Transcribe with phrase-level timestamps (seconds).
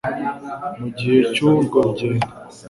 [0.79, 2.27] Mu gihe cy'urwo rugendo